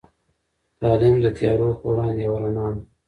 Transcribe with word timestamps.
تعلیم 0.79 1.15
د 1.21 1.25
تيارو 1.37 1.69
په 1.79 1.85
وړاندې 1.91 2.19
یوه 2.27 2.39
رڼا 2.43 2.65
ده. 2.75 2.81